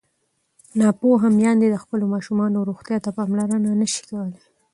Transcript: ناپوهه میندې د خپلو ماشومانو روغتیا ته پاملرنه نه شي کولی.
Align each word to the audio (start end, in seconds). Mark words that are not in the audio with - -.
ناپوهه 0.79 1.29
میندې 1.37 1.67
د 1.69 1.75
خپلو 1.83 2.05
ماشومانو 2.13 2.67
روغتیا 2.69 2.97
ته 3.05 3.09
پاملرنه 3.17 3.71
نه 3.81 3.87
شي 3.93 4.01
کولی. 4.09 4.39